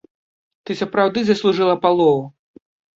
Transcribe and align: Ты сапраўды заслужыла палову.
Ты 0.69 0.77
сапраўды 0.81 1.19
заслужыла 1.29 1.79
палову. 1.87 2.21